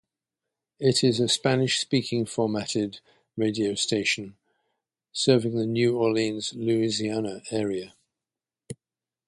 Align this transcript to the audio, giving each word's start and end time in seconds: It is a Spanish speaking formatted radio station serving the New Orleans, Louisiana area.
It 0.79 1.03
is 1.03 1.19
a 1.19 1.29
Spanish 1.29 1.77
speaking 1.79 2.25
formatted 2.25 3.01
radio 3.37 3.75
station 3.75 4.35
serving 5.11 5.53
the 5.55 5.67
New 5.67 5.95
Orleans, 5.95 6.55
Louisiana 6.55 7.43
area. 7.51 7.93